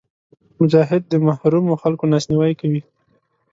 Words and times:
مجاهد 0.59 1.01
د 1.07 1.13
محرومو 1.27 1.73
خلکو 1.81 2.03
لاسنیوی 2.11 2.53
کوي. 2.61 2.81